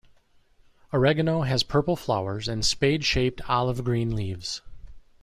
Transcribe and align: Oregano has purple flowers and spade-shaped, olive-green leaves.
Oregano 0.91 1.43
has 1.43 1.61
purple 1.61 1.95
flowers 1.95 2.47
and 2.47 2.65
spade-shaped, 2.65 3.39
olive-green 3.47 4.15
leaves. 4.15 4.63